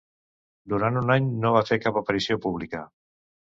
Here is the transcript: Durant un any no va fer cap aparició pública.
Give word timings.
Durant 0.73 0.97
un 1.01 1.11
any 1.17 1.27
no 1.45 1.53
va 1.57 1.63
fer 1.69 1.79
cap 1.85 2.01
aparició 2.03 2.41
pública. 2.49 2.85